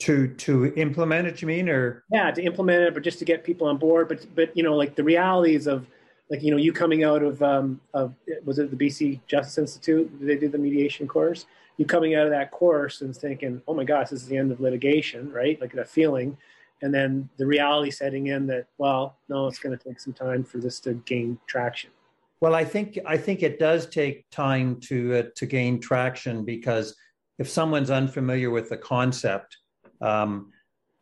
[0.00, 2.04] To to implement it you mean or?
[2.10, 4.08] Yeah to implement it but just to get people on board.
[4.08, 5.86] But but you know like the realities of
[6.28, 10.18] like you know you coming out of um of was it the bc justice institute?
[10.18, 11.46] Did they do the mediation course?
[11.76, 14.50] You coming out of that course and thinking oh my gosh this is the end
[14.50, 15.60] of litigation right?
[15.60, 16.36] Like that feeling
[16.82, 20.44] and then the reality setting in that well no it's going to take some time
[20.44, 21.90] for this to gain traction
[22.40, 26.94] well i think i think it does take time to uh, to gain traction because
[27.38, 29.56] if someone's unfamiliar with the concept
[30.00, 30.52] um,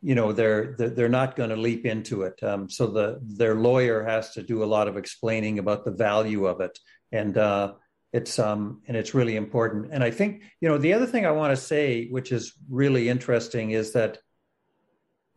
[0.01, 2.41] you know they're they're not going to leap into it.
[2.43, 6.47] Um, so the their lawyer has to do a lot of explaining about the value
[6.47, 6.77] of it,
[7.11, 7.73] and uh,
[8.11, 9.89] it's um and it's really important.
[9.91, 13.09] And I think you know the other thing I want to say, which is really
[13.09, 14.17] interesting, is that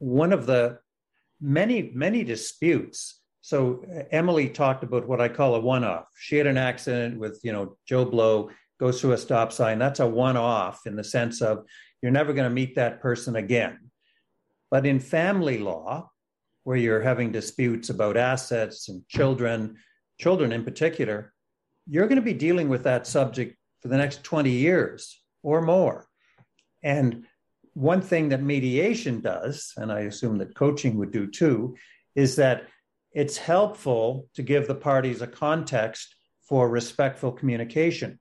[0.05, 0.79] one of the
[1.41, 3.21] many many disputes.
[3.41, 6.07] So uh, Emily talked about what I call a one-off.
[6.19, 9.79] She had an accident with you know Joe Blow goes through a stop sign.
[9.79, 11.65] That's a one-off in the sense of
[12.03, 13.91] you're never going to meet that person again.
[14.71, 16.11] But in family law,
[16.65, 19.77] where you're having disputes about assets and children,
[20.19, 21.33] children in particular,
[21.87, 26.09] you're going to be dealing with that subject for the next 20 years or more.
[26.83, 27.27] And
[27.75, 31.77] one thing that mediation does, and I assume that coaching would do too,
[32.15, 32.69] is that
[33.13, 36.15] it's helpful to give the parties a context
[36.49, 38.19] for respectful communication.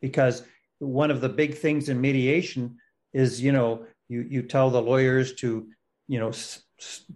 [0.00, 0.42] Because
[0.78, 2.76] one of the big things in mediation
[3.12, 5.68] is you know you you tell the lawyers to
[6.06, 6.62] you know s-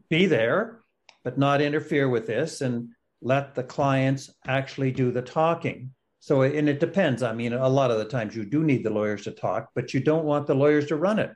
[0.09, 0.81] be there
[1.25, 2.89] but not interfere with this and
[3.21, 5.93] let the clients actually do the talking.
[6.21, 7.23] So and it depends.
[7.23, 9.93] I mean a lot of the times you do need the lawyers to talk but
[9.93, 11.33] you don't want the lawyers to run it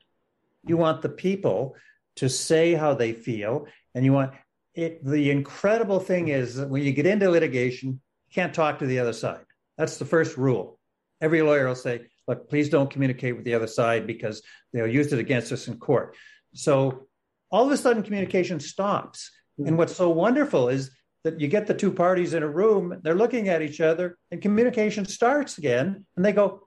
[0.66, 1.76] you want the people
[2.16, 4.32] to say how they feel and you want
[4.74, 8.86] it the incredible thing is that when you get into litigation you can't talk to
[8.86, 9.44] the other side
[9.78, 10.78] that's the first rule
[11.20, 15.12] every lawyer will say look, please don't communicate with the other side because they'll use
[15.12, 16.16] it against us in court.
[16.54, 17.06] So
[17.50, 19.30] all of a sudden, communication stops.
[19.58, 19.68] Mm-hmm.
[19.68, 20.90] And what's so wonderful is
[21.24, 24.42] that you get the two parties in a room, they're looking at each other, and
[24.42, 26.04] communication starts again.
[26.16, 26.60] And they go,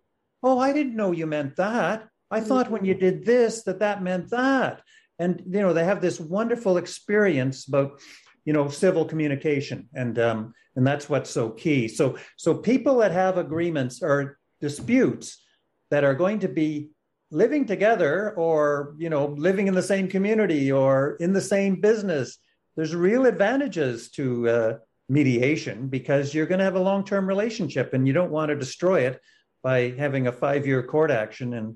[0.43, 2.07] Oh, I didn't know you meant that.
[2.29, 2.47] I mm-hmm.
[2.47, 4.81] thought when you did this that that meant that.
[5.19, 7.99] And you know they have this wonderful experience about
[8.45, 11.87] you know civil communication, and um, and that's what's so key.
[11.87, 15.43] So so people that have agreements or disputes
[15.89, 16.89] that are going to be
[17.31, 22.37] living together or you know living in the same community or in the same business
[22.77, 24.77] there's real advantages to uh,
[25.09, 29.01] mediation because you're going to have a long-term relationship and you don't want to destroy
[29.01, 29.19] it
[29.63, 31.75] by having a five-year court action and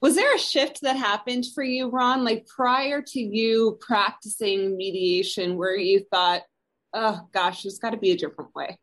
[0.00, 5.58] Was there a shift that happened for you, Ron, like prior to you practicing mediation
[5.58, 6.42] where you thought,
[6.94, 8.78] oh gosh, there's got to be a different way?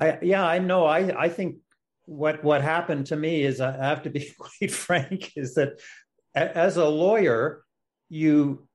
[0.00, 0.86] I, yeah, I know.
[0.86, 1.56] I, I think
[2.06, 5.80] what what happened to me is uh, I have to be quite frank is that
[6.34, 7.62] as a lawyer,
[8.08, 8.66] you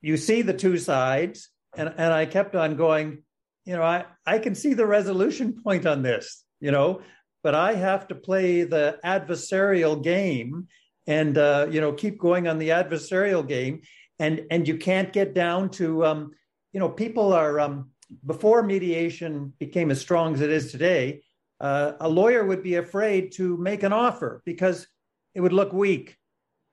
[0.00, 3.22] you see the two sides, and and I kept on going.
[3.66, 6.44] You know, I I can see the resolution point on this.
[6.60, 7.02] You know,
[7.42, 10.68] but I have to play the adversarial game
[11.06, 13.82] and uh, you know keep going on the adversarial game.
[14.18, 16.32] And and you can't get down to um,
[16.72, 17.90] you know people are um,
[18.26, 21.22] before mediation became as strong as it is today
[21.60, 24.86] uh, a lawyer would be afraid to make an offer because
[25.34, 26.16] it would look weak.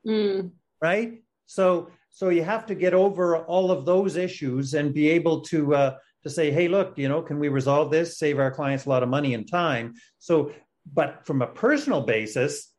[0.07, 0.51] Mm.
[0.81, 1.23] right?
[1.47, 5.75] So so you have to get over all of those issues and be able to
[5.75, 5.95] uh,
[6.25, 9.03] to say hey look you know can we resolve this save our clients a lot
[9.03, 9.93] of money and time?
[10.19, 10.51] So
[10.91, 12.73] but from a personal basis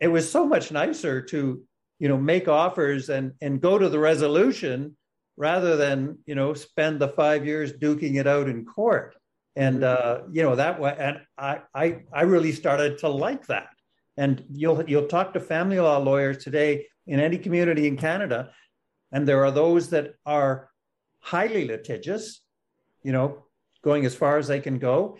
[0.00, 1.62] it was so much nicer to
[1.98, 4.96] you know make offers and and go to the resolution
[5.36, 9.14] rather than you know spend the five years duking it out in court.
[9.56, 13.70] And uh, you know that way and I, I i really started to like that.
[14.16, 18.50] And you'll you'll talk to family law lawyers today in any community in canada
[19.12, 20.68] and there are those that are
[21.20, 22.42] highly litigious
[23.08, 23.28] you know
[23.88, 25.18] going as far as they can go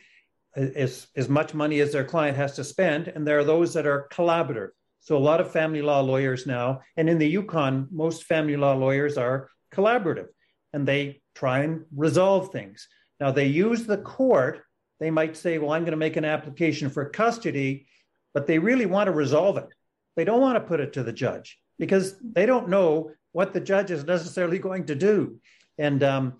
[0.57, 3.87] as, as much money as their client has to spend and there are those that
[3.87, 4.73] are collaborative
[5.09, 8.75] so a lot of family law lawyers now, and in the Yukon, most family law
[8.75, 10.29] lawyers are collaborative
[10.75, 12.89] and they try and resolve things.
[13.19, 14.61] Now they use the court.
[15.01, 17.87] They might say, well, I'm going to make an application for custody,
[18.35, 19.69] but they really want to resolve it.
[20.15, 23.61] They don't want to put it to the judge because they don't know what the
[23.61, 25.41] judge is necessarily going to do.
[25.79, 26.35] And um,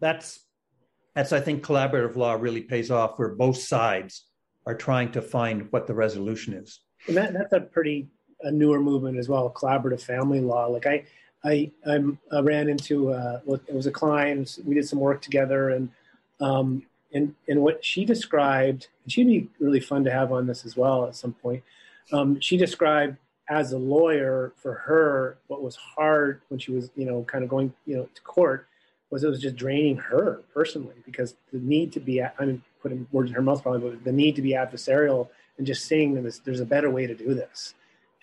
[0.00, 0.41] that's,
[1.14, 4.24] that's, I think, collaborative law really pays off where both sides
[4.66, 6.80] are trying to find what the resolution is.
[7.08, 8.08] And that, that's a pretty
[8.42, 10.66] a newer movement as well, collaborative family law.
[10.66, 11.04] Like I,
[11.44, 14.58] I, I'm, I ran into uh, it was a client.
[14.64, 15.90] We did some work together, and
[16.40, 20.64] um, and and what she described, and she'd be really fun to have on this
[20.64, 21.62] as well at some point.
[22.12, 23.16] Um, she described
[23.48, 27.50] as a lawyer for her what was hard when she was you know kind of
[27.50, 28.68] going you know to court
[29.12, 33.06] was it was just draining her personally because the need to be I mean putting
[33.12, 36.40] words in her mouth probably but the need to be adversarial and just seeing that
[36.44, 37.74] there's a better way to do this.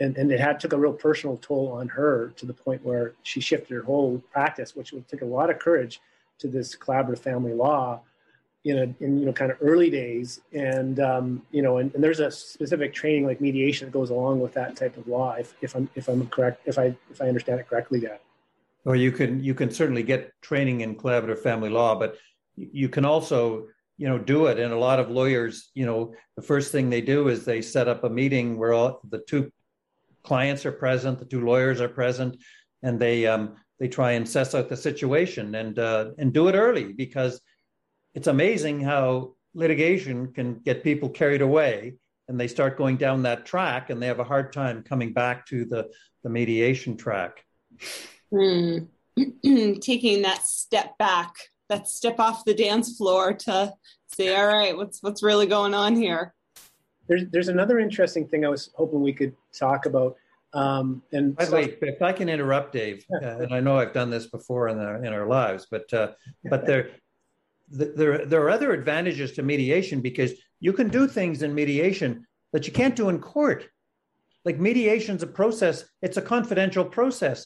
[0.01, 3.13] And, and it had took a real personal toll on her to the point where
[3.23, 6.01] she shifted her whole practice, which would take a lot of courage
[6.39, 8.01] to this collaborative family law
[8.65, 12.03] in a in you know kind of early days and um, you know and, and,
[12.03, 15.53] there's a specific training like mediation that goes along with that type of law if,
[15.61, 18.19] if i'm if i'm correct if i if i understand it correctly dad
[18.89, 22.17] or you can you can certainly get training in collaborative family law but
[22.55, 23.67] you can also
[23.99, 24.57] you know do it.
[24.59, 27.87] And a lot of lawyers you know the first thing they do is they set
[27.87, 29.51] up a meeting where all the two
[30.23, 32.37] clients are present the two lawyers are present
[32.81, 36.55] and they um, they try and suss out the situation and uh, and do it
[36.55, 37.39] early because
[38.15, 41.93] it's amazing how litigation can get people carried away
[42.27, 45.45] and they start going down that track and they have a hard time coming back
[45.45, 45.87] to the
[46.23, 47.45] the mediation track
[48.31, 48.87] mm.
[49.81, 51.33] taking that step back
[51.69, 53.73] that step off the dance floor to
[54.07, 56.33] say, all right, what's what's really going on here?
[57.07, 60.15] There's there's another interesting thing I was hoping we could talk about.
[60.51, 63.93] Um, and By the way, if I can interrupt, Dave, uh, and I know I've
[63.93, 66.11] done this before in our in our lives, but uh,
[66.49, 66.89] but there
[67.69, 72.65] there there are other advantages to mediation because you can do things in mediation that
[72.65, 73.69] you can't do in court.
[74.43, 77.45] Like mediation's a process; it's a confidential process.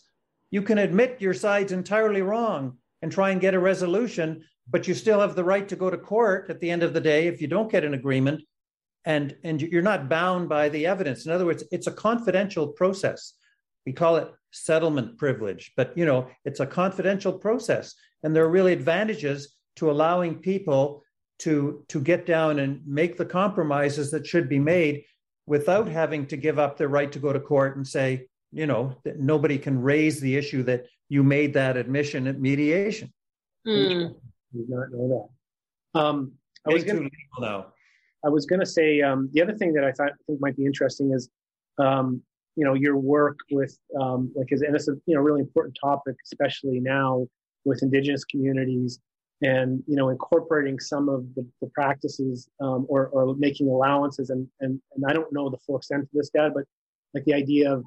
[0.54, 4.94] You can admit your side's entirely wrong and try and get a resolution, but you
[4.94, 7.42] still have the right to go to court at the end of the day if
[7.42, 8.42] you don't get an agreement
[9.06, 13.34] and and you're not bound by the evidence in other words it's a confidential process
[13.86, 17.96] we call it settlement privilege, but you know, it's a confidential process.
[18.22, 21.04] And there are really advantages to allowing people
[21.40, 25.04] to, to get down and make the compromises that should be made
[25.46, 28.96] without having to give up their right to go to court and say, you know,
[29.04, 33.12] that nobody can raise the issue that you made that admission at mediation.
[33.68, 34.16] Mm.
[34.54, 35.30] Did not know
[35.94, 36.00] that.
[36.00, 36.34] Um,
[36.68, 37.74] I was gonna, too legal now.
[38.26, 40.56] I was going to say um, the other thing that I thought I think might
[40.56, 41.30] be interesting is,
[41.78, 42.22] um,
[42.56, 45.76] you know, your work with um, like is and it's a you know really important
[45.82, 47.28] topic, especially now
[47.66, 49.00] with Indigenous communities,
[49.42, 54.48] and you know incorporating some of the, the practices um, or or making allowances and
[54.62, 56.66] and and I don't know the full extent of this, Dad, but
[57.14, 57.84] like the idea of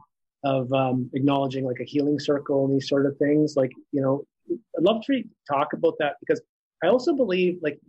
[0.46, 4.24] of um, acknowledging like a healing circle and these sort of things, like you know,
[4.50, 6.40] I'd love to talk about that because
[6.84, 7.80] I also believe like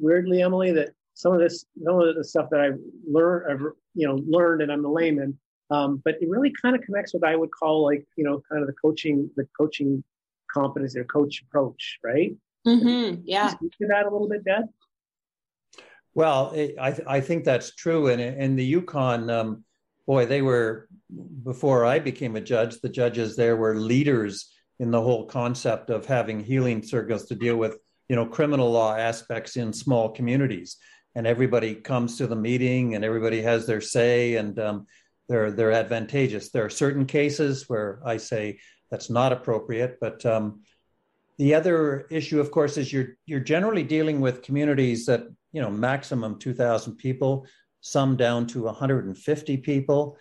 [0.00, 4.08] weirdly, Emily, that some of this, some of the stuff that I've learned, I've you
[4.08, 5.38] know learned, and I'm a layman,
[5.70, 8.60] um, but it really kind of connects with I would call like you know kind
[8.60, 10.02] of the coaching, the coaching
[10.52, 12.34] competency or coach approach, right?
[12.66, 13.22] Mm-hmm.
[13.24, 13.48] Yeah.
[13.48, 14.64] Speak to that a little bit, Dad.
[16.14, 18.08] Well, it, I, th- I think that's true.
[18.08, 19.64] And in the Yukon, um,
[20.10, 20.88] boy, they were,
[21.44, 26.04] before I became a judge, the judges there were leaders in the whole concept of
[26.04, 27.76] having healing circles to deal with,
[28.08, 30.78] you know, criminal law aspects in small communities.
[31.14, 34.88] And everybody comes to the meeting and everybody has their say and um,
[35.28, 36.50] they're, they're advantageous.
[36.50, 38.58] There are certain cases where I say
[38.90, 40.62] that's not appropriate, but um,
[41.38, 45.70] the other issue, of course, is you're you're generally dealing with communities that you know
[45.70, 47.46] maximum 2,000 people,
[47.80, 50.16] some down to 150 people.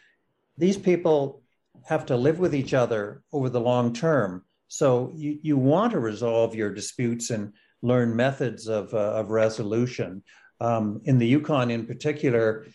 [0.57, 1.41] These people
[1.85, 4.43] have to live with each other over the long term.
[4.67, 10.23] So you, you want to resolve your disputes and learn methods of, uh, of resolution.
[10.61, 12.67] Um, in the Yukon, in particular,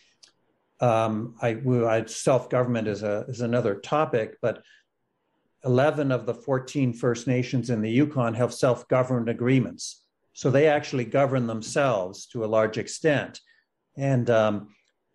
[0.81, 4.62] um, I, I self government is a is another topic, but
[5.64, 10.03] 11 of the 14 First Nations in the Yukon have self governed agreements.
[10.33, 13.40] So they actually govern themselves to a large extent.
[13.96, 14.68] And, um,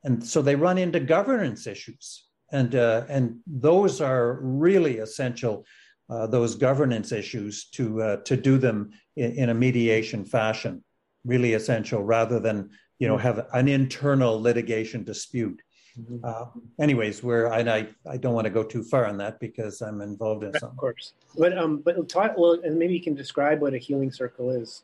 [0.04, 2.26] and so they run into governance issues.
[2.52, 5.66] And, uh, and those are really essential,
[6.10, 10.84] uh, those governance issues, to, uh, to do them in, in a mediation fashion,
[11.26, 15.62] really essential rather than you know, have an internal litigation dispute.
[15.98, 16.18] Mm-hmm.
[16.24, 16.46] Uh,
[16.84, 20.02] anyways, where I, I I don't want to go too far on that because I'm
[20.02, 23.62] involved in some Of course, but um, but talk well, and maybe you can describe
[23.62, 24.84] what a healing circle is.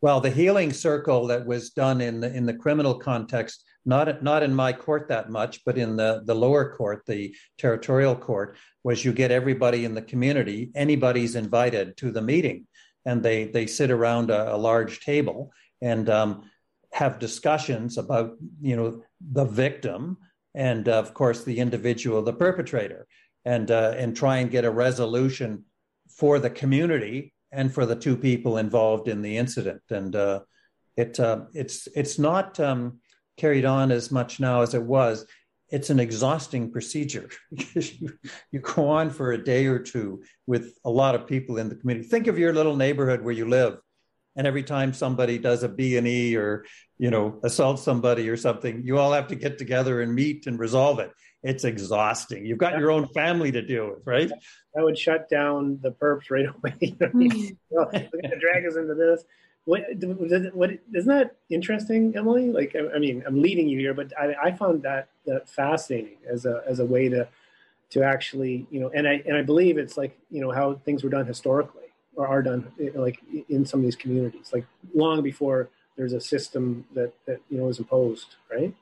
[0.00, 4.44] Well, the healing circle that was done in the in the criminal context, not not
[4.44, 9.04] in my court that much, but in the the lower court, the territorial court, was
[9.04, 12.66] you get everybody in the community, anybody's invited to the meeting,
[13.04, 16.48] and they they sit around a, a large table and um,
[16.92, 20.16] have discussions about you know the victim
[20.54, 23.08] and of course the individual, the perpetrator,
[23.44, 25.64] and uh, and try and get a resolution
[26.08, 29.82] for the community and for the two people involved in the incident.
[29.90, 30.40] And uh,
[30.96, 33.00] it uh, it's it's not um,
[33.36, 35.26] carried on as much now as it was.
[35.70, 38.10] It's an exhausting procedure because you,
[38.50, 41.76] you go on for a day or two with a lot of people in the
[41.76, 42.08] community.
[42.08, 43.78] Think of your little neighborhood where you live,
[44.38, 46.64] and every time somebody does a B and E or
[46.96, 50.58] you know assaults somebody or something, you all have to get together and meet and
[50.58, 51.10] resolve it.
[51.42, 52.46] It's exhausting.
[52.46, 54.30] You've got your own family to deal with, right?
[54.74, 56.76] That would shut down the perps right away.
[56.80, 59.24] You know, you know, they're gonna drag us into this.
[59.64, 59.82] What,
[60.54, 62.50] what isn't that interesting, Emily?
[62.50, 66.16] Like, I, I mean, I'm leading you here, but I, I found that, that fascinating
[66.26, 67.28] as a as a way to
[67.90, 71.02] to actually, you know, and I and I believe it's like you know how things
[71.02, 71.87] were done historically
[72.18, 76.84] or are done like in some of these communities, like long before there's a system
[76.94, 78.74] that that you know is imposed, right?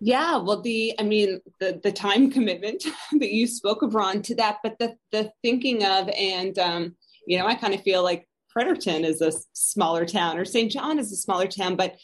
[0.00, 4.34] Yeah, well, the I mean, the the time commitment that you spoke of, Ron, to
[4.36, 8.27] that, but the the thinking of, and um, you know, I kind of feel like
[8.58, 11.94] Fredericton is a smaller town or Saint John is a smaller town, but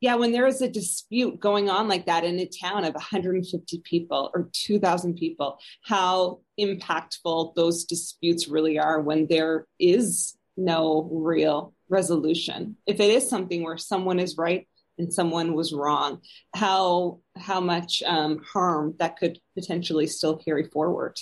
[0.00, 3.80] yeah, when there is a dispute going on like that in a town of 150
[3.80, 11.74] people or 2,000 people, how impactful those disputes really are when there is no real
[11.88, 12.76] resolution.
[12.86, 16.20] If it is something where someone is right and someone was wrong,
[16.54, 21.18] how how much um, harm that could potentially still carry forward.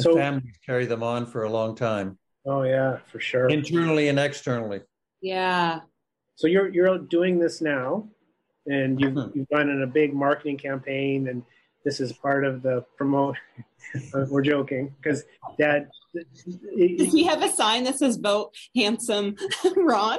[0.00, 2.16] So families carry them on for a long time.
[2.44, 3.48] Oh yeah, for sure.
[3.48, 4.80] Internally and externally.
[5.20, 5.80] Yeah.
[6.34, 8.08] So you're you're doing this now,
[8.66, 9.38] and you've mm-hmm.
[9.38, 11.44] you've done in a big marketing campaign, and
[11.84, 13.36] this is part of the promote.
[14.28, 15.24] We're joking because
[15.58, 15.88] Dad.
[16.14, 19.36] Does he have a sign that says "Vote Handsome
[19.76, 20.18] Ron"?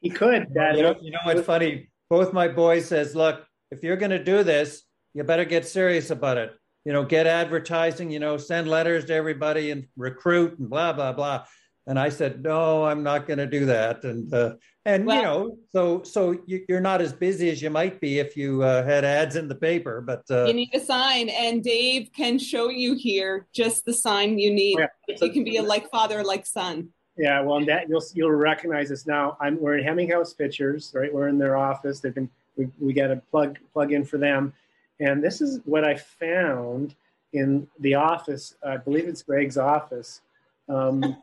[0.00, 0.52] He could.
[0.52, 0.76] Dad.
[0.76, 1.88] You know, you know what's funny?
[2.10, 4.82] Both my boys says, "Look, if you're going to do this,
[5.14, 6.52] you better get serious about it.
[6.84, 11.12] You know, get advertising, you know, send letters to everybody and recruit and blah blah
[11.12, 11.44] blah.
[11.86, 14.04] And I said, no, I'm not going to do that.
[14.04, 14.54] And uh,
[14.86, 18.36] and well, you know, so so you're not as busy as you might be if
[18.36, 20.00] you uh, had ads in the paper.
[20.00, 24.38] But uh, you need a sign, and Dave can show you here just the sign
[24.38, 24.78] you need.
[24.78, 25.16] Yeah.
[25.20, 26.88] You can be a like father, like son.
[27.16, 29.36] Yeah, well, and that you'll you'll recognize us now.
[29.40, 31.12] I'm we're in Hemmings House Pictures, right?
[31.12, 32.00] We're in their office.
[32.00, 34.52] They've been we we got a plug plug in for them,
[35.00, 36.94] and this is what I found
[37.32, 38.54] in the office.
[38.64, 40.20] I believe it's Greg's office.
[40.68, 41.16] Um,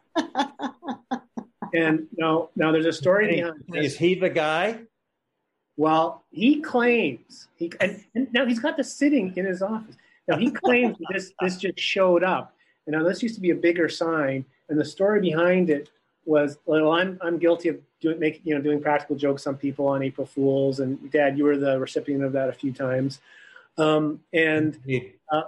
[1.74, 3.64] and now now there's a story behind.
[3.74, 4.82] Is he the guy?
[5.78, 9.96] Well, he claims he and, and now he's got this sitting in his office.
[10.28, 12.54] Now he claims this this just showed up.
[12.86, 15.90] And now this used to be a bigger sign, and the story behind it
[16.26, 19.88] was well, I'm I'm guilty of doing making you know doing practical jokes on people
[19.88, 23.20] on April Fools, and Dad, you were the recipient of that a few times,
[23.78, 24.80] um, and
[25.32, 25.44] uh,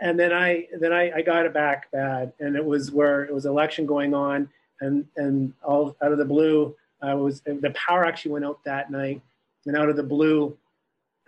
[0.00, 3.32] and then I then I, I got it back bad, and it was where it
[3.32, 4.48] was election going on,
[4.80, 8.90] and and all out of the blue, I was the power actually went out that
[8.90, 9.22] night,
[9.66, 10.56] and out of the blue,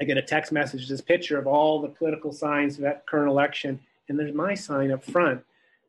[0.01, 3.29] I get a text message, this picture of all the political signs of that current
[3.29, 5.45] election, and there's my sign up front,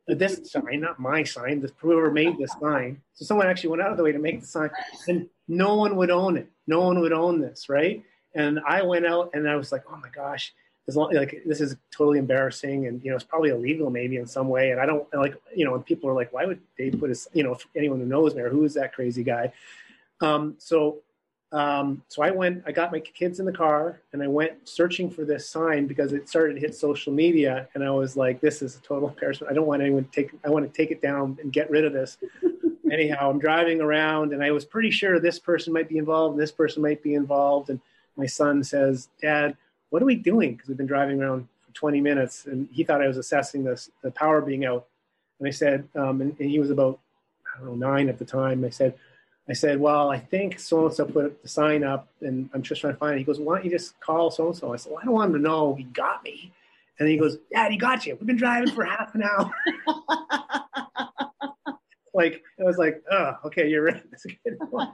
[0.07, 3.01] this sign, not my sign, the whoever made this sign.
[3.13, 4.69] So someone actually went out of the way to make the sign,
[5.07, 6.47] and no one would own it.
[6.67, 8.03] No one would own this, right?
[8.35, 10.53] And I went out and I was like, oh my gosh,
[10.87, 14.25] as long like this is totally embarrassing, and you know it's probably illegal maybe in
[14.25, 14.71] some way.
[14.71, 17.27] And I don't like you know, and people are like, why would they put his
[17.33, 19.53] you know anyone who knows me or who is that crazy guy?
[20.21, 21.01] Um, so
[21.53, 25.09] um, so I went, I got my kids in the car and I went searching
[25.09, 27.67] for this sign because it started to hit social media.
[27.75, 29.51] And I was like, this is a total embarrassment.
[29.51, 31.83] I don't want anyone to take, I want to take it down and get rid
[31.83, 32.17] of this.
[32.91, 36.41] Anyhow, I'm driving around and I was pretty sure this person might be involved and
[36.41, 37.69] this person might be involved.
[37.69, 37.81] And
[38.15, 39.57] my son says, Dad,
[39.89, 40.53] what are we doing?
[40.53, 43.89] Because we've been driving around for 20 minutes and he thought I was assessing this,
[44.01, 44.87] the power being out.
[45.39, 46.99] And I said, um, and, and he was about,
[47.53, 48.63] I don't know, nine at the time.
[48.63, 48.95] I said,
[49.49, 52.79] I said, well, I think so and so put the sign up, and I'm just
[52.79, 53.17] trying to find it.
[53.17, 54.73] He goes, why don't you just call so and so?
[54.73, 56.53] I said, well, I don't want him to know he got me.
[56.99, 58.15] And he goes, Dad, he got you.
[58.15, 59.51] We've been driving for half an hour.
[62.13, 64.03] like it was like, oh, okay, you're right.
[64.11, 64.93] That's a good one.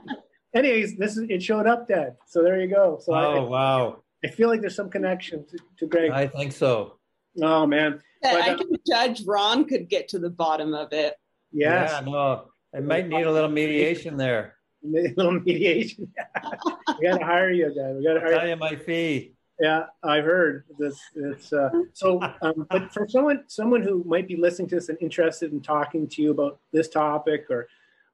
[0.54, 2.16] Anyways, this is it showed up, Dad.
[2.26, 2.98] So there you go.
[3.02, 6.10] So oh I, wow, I feel like there's some connection to, to Greg.
[6.10, 6.98] I think so.
[7.40, 11.14] Oh man, but, I uh, can judge Ron could get to the bottom of it.
[11.52, 11.90] Yes.
[11.92, 14.54] Yeah, no, it might need a little mediation there.
[14.84, 16.12] A little mediation.
[17.00, 17.96] we got to hire you, Dad.
[17.96, 18.38] We got to hire.
[18.38, 19.32] Tell you my fee.
[19.58, 20.96] Yeah, I've heard this.
[21.16, 22.22] It's uh, so.
[22.42, 26.06] Um, but for someone, someone who might be listening to this and interested in talking
[26.10, 27.66] to you about this topic, or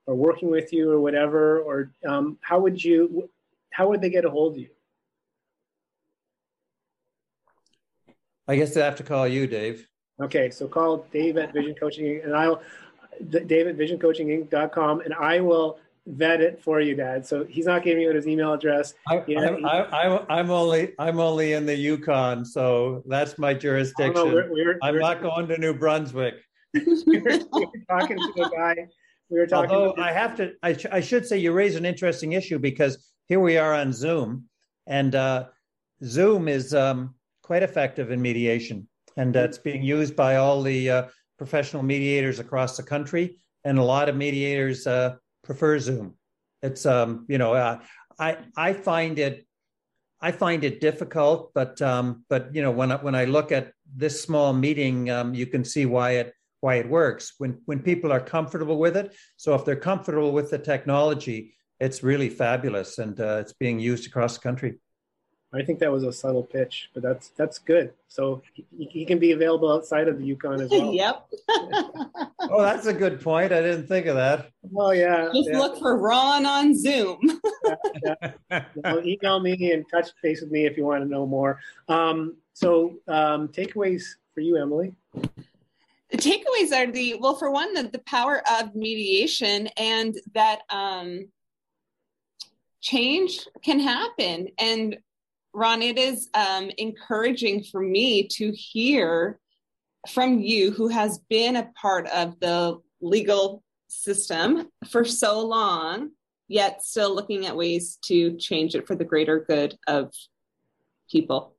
[0.07, 3.29] or working with you, or whatever, or um, how would you,
[3.71, 4.69] how would they get a hold of you?
[8.47, 9.89] I guess they have to call you, Dave.
[10.21, 12.63] Okay, so call Dave at Vision Coaching, and I'll
[13.31, 17.27] Dave at visioncoachinginc.com, and I will vet it for you, Dad.
[17.27, 18.95] So he's not giving you his email address.
[19.09, 24.15] I, he, I, am only I'm only in the Yukon, so that's my jurisdiction.
[24.17, 26.35] Oh, we're, we're, I'm we're, not going to New Brunswick.
[26.75, 27.39] we, were,
[27.89, 28.89] talking to a guy.
[29.31, 29.71] We were talking.
[29.71, 33.13] Although I have to, I, sh- I, should say you raise an interesting issue because
[33.27, 34.45] here we are on Zoom,
[34.87, 35.47] and uh,
[36.05, 41.03] Zoom is um, quite effective in mediation, and that's being used by all the uh,
[41.39, 46.15] professional mediators across the country, and a lot of mediators uh, prefer Zoom.
[46.63, 47.81] It's um, you know, uh,
[48.19, 49.47] I I find it
[50.21, 53.73] I find it difficult, but um, but you know, when I, when I look at
[53.95, 56.35] this small meeting, um, you can see why it
[56.65, 59.15] why it works when when people are comfortable with it.
[59.37, 64.07] So if they're comfortable with the technology, it's really fabulous, and uh, it's being used
[64.07, 64.73] across the country.
[65.53, 67.93] I think that was a subtle pitch, but that's that's good.
[68.09, 68.65] So he,
[68.97, 70.93] he can be available outside of the Yukon as well.
[70.93, 71.27] yep.
[72.55, 73.53] oh, that's a good point.
[73.53, 74.49] I didn't think of that.
[74.75, 75.29] Oh yeah.
[75.35, 75.59] Just yeah.
[75.59, 77.19] look for Ron on Zoom.
[78.05, 79.01] yeah, yeah.
[79.05, 81.61] email me and touch base with me if you want to know more.
[81.89, 84.03] Um, so um, takeaways
[84.33, 84.95] for you, Emily.
[86.15, 91.27] The takeaways are the well, for one, the, the power of mediation and that um,
[92.81, 94.97] change can happen and
[95.53, 99.41] Ron, it is um, encouraging for me to hear
[100.11, 106.11] from you, who has been a part of the legal system for so long,
[106.47, 110.13] yet still looking at ways to change it for the greater good of
[111.11, 111.57] people.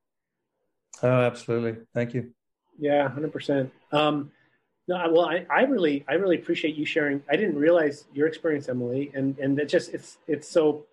[1.01, 1.82] Oh, absolutely.
[1.93, 2.32] Thank you.
[2.78, 3.72] Yeah, hundred um, percent.
[4.88, 7.24] No, well, I, I really, I really appreciate you sharing.
[7.30, 10.86] I didn't realize your experience, Emily, and and it just it's it's so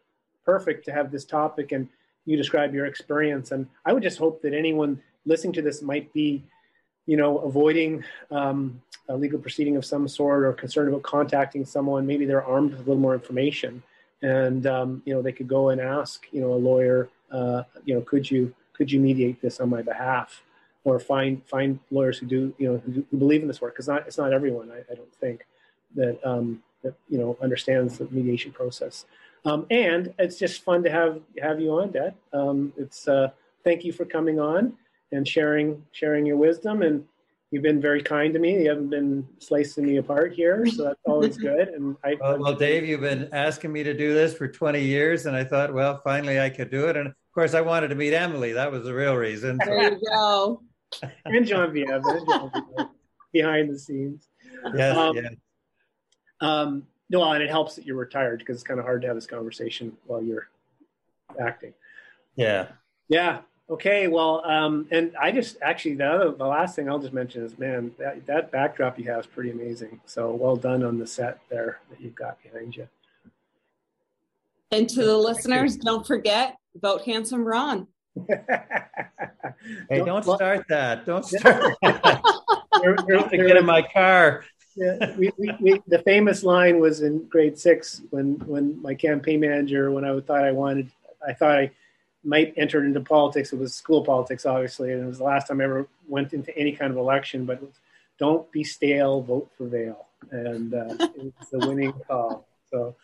[0.47, 1.89] perfect to have this topic and
[2.25, 3.51] you describe your experience.
[3.51, 6.43] And I would just hope that anyone listening to this might be
[7.07, 12.07] you know, avoiding um, a legal proceeding of some sort or concerned about contacting someone,
[12.07, 13.83] maybe they're armed with a little more information,
[14.23, 17.95] and um, you know, they could go and ask, you know, a lawyer, uh, you
[17.95, 20.43] know, could you could you mediate this on my behalf,
[20.85, 23.89] or find find lawyers who do, you know, who, who believe in this work, because
[23.89, 25.47] not it's not everyone, I, I don't think,
[25.95, 29.07] that um, that you know understands the mediation process.
[29.45, 32.15] Um, and it's just fun to have have you on, Dad.
[32.33, 33.31] Um, it's uh,
[33.65, 34.75] thank you for coming on
[35.11, 36.83] and sharing sharing your wisdom.
[36.83, 37.05] And
[37.51, 38.63] you've been very kind to me.
[38.63, 41.69] You haven't been slicing me apart here, so that's always good.
[41.69, 45.27] And I well, well, Dave, you've been asking me to do this for 20 years,
[45.27, 46.97] and I thought, well, finally I could do it.
[46.97, 48.53] And of course, I wanted to meet Emily.
[48.53, 49.59] That was the real reason.
[49.65, 49.71] So.
[49.71, 50.63] There you go.
[51.25, 52.89] And John and
[53.33, 54.29] behind the scenes.
[54.75, 55.35] Yes, um, yes.
[56.41, 59.17] Um, no, and it helps that you're retired because it's kind of hard to have
[59.17, 60.49] this conversation while you're
[61.41, 61.75] acting.
[62.37, 62.69] Yeah.
[63.09, 63.41] Yeah.
[63.71, 64.09] Okay.
[64.09, 67.59] Well, um, and I just actually the other, the last thing I'll just mention is,
[67.59, 70.01] man, that that backdrop you have is pretty amazing.
[70.07, 72.89] So well done on the set there that you've got behind you.
[74.71, 77.87] And to the listeners, don't forget vote handsome Ron.
[79.89, 81.07] Hey, don't start that.
[81.07, 81.75] Don't start.
[82.83, 84.43] Don't get in my car
[84.77, 89.41] yeah, we, we, we, the famous line was in grade six when when my campaign
[89.41, 90.91] manager, when I thought I wanted,
[91.27, 91.71] I thought I
[92.25, 93.53] might enter into politics.
[93.53, 96.57] It was school politics, obviously, and it was the last time I ever went into
[96.57, 97.45] any kind of election.
[97.45, 97.63] But
[98.19, 102.47] don't be stale, vote for Veale, and uh, it's the winning call.
[102.71, 102.95] So,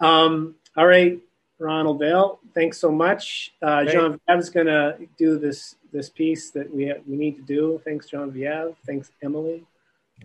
[0.00, 1.18] um, all right,
[1.60, 3.52] Ronald Veale, thanks so much.
[3.62, 7.80] Uh, John is going to do this this piece that we we need to do.
[7.84, 8.74] Thanks, Genevieve.
[8.86, 9.66] Thanks, Emily.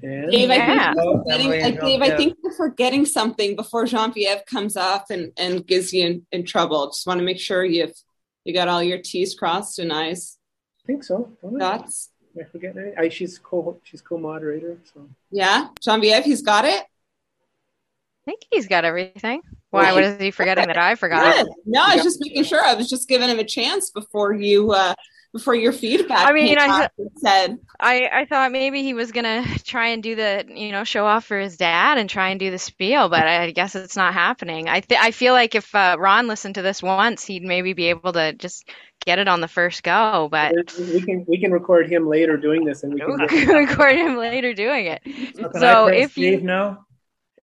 [0.03, 5.09] And Dave, I think, uh, Dave, I think you're forgetting something before Genevieve comes off
[5.09, 6.87] and, and gives you in, in trouble.
[6.87, 7.95] Just want to make sure you've
[8.43, 10.37] you got all your T's crossed and I's.
[10.83, 11.31] I think so.
[11.57, 12.11] Thoughts?
[12.39, 12.95] I forget it.
[12.97, 14.77] I, she's co she's co-moderator.
[14.93, 16.83] So yeah, Genevieve, he's got it.
[16.83, 19.41] I think he's got everything.
[19.75, 21.45] Why was he forgetting that I forgot?
[21.65, 22.63] No, I was just making sure.
[22.63, 24.95] I was just giving him a chance before you uh,
[25.35, 26.25] before your feedback.
[26.25, 30.45] I mean, I said I I thought maybe he was gonna try and do the
[30.47, 33.51] you know show off for his dad and try and do the spiel, but I
[33.51, 34.69] guess it's not happening.
[34.69, 37.89] I th- I feel like if uh, Ron listened to this once, he'd maybe be
[37.89, 38.69] able to just
[39.05, 40.29] get it on the first go.
[40.31, 44.15] But we can we can record him later doing this, and we can record him
[44.15, 45.01] later doing it.
[45.35, 46.77] So, so if Steve you know.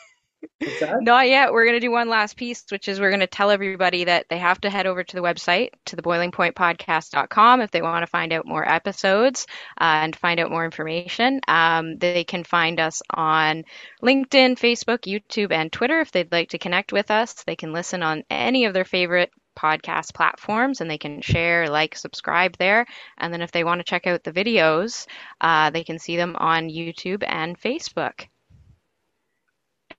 [1.00, 1.52] Not yet.
[1.52, 4.26] We're going to do one last piece, which is we're going to tell everybody that
[4.28, 8.06] they have to head over to the website, to the boilingpointpodcast.com, if they want to
[8.10, 9.46] find out more episodes
[9.80, 11.40] uh, and find out more information.
[11.48, 13.64] Um, they can find us on
[14.02, 17.34] LinkedIn, Facebook, YouTube, and Twitter if they'd like to connect with us.
[17.44, 21.96] They can listen on any of their favorite podcast platforms and they can share, like,
[21.96, 22.86] subscribe there.
[23.18, 25.06] And then if they want to check out the videos,
[25.40, 28.28] uh, they can see them on YouTube and Facebook.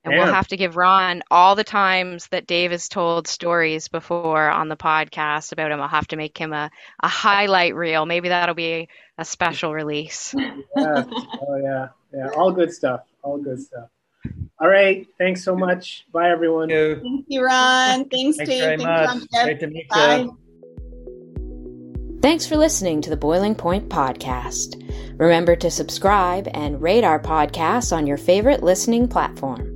[0.04, 4.50] And we'll have to give Ron all the times that Dave has told stories before
[4.50, 5.80] on the podcast about him.
[5.82, 6.70] I'll have to make him a,
[7.02, 8.06] a highlight reel.
[8.06, 10.36] Maybe that'll be a special release.
[10.38, 11.04] yeah.
[11.08, 11.88] Oh, yeah.
[12.14, 12.30] Yeah.
[12.36, 13.02] All good stuff.
[13.22, 13.90] All good stuff.
[14.60, 15.08] All right.
[15.18, 16.06] Thanks so much.
[16.12, 16.68] Bye, everyone.
[16.70, 18.10] Thank you, Thank you Ron.
[18.10, 18.62] Thanks, Thanks Dave.
[18.62, 19.44] Very Thanks, much.
[19.46, 20.18] Great to meet Bye.
[20.18, 20.38] you.
[22.22, 24.82] Thanks for listening to the Boiling Point Podcast.
[25.18, 29.73] Remember to subscribe and rate our podcast on your favorite listening platform.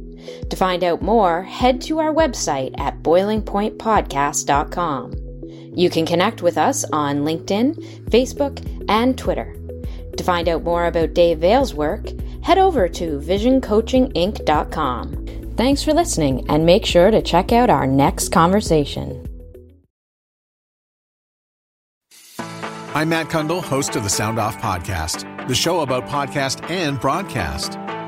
[0.49, 5.13] To find out more, head to our website at boilingpointpodcast.com.
[5.75, 9.55] You can connect with us on LinkedIn, Facebook, and Twitter.
[10.17, 12.07] To find out more about Dave Veale's work,
[12.41, 15.25] head over to visioncoachinginc.com.
[15.55, 19.23] Thanks for listening, and make sure to check out our next conversation.
[22.93, 27.78] I'm Matt Cundill, host of the Sound Off Podcast, the show about podcast and broadcast.